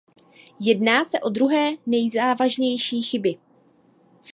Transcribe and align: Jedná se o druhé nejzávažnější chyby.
Jedná 0.59 1.05
se 1.05 1.19
o 1.19 1.29
druhé 1.29 1.71
nejzávažnější 1.85 3.01
chyby. 3.01 3.35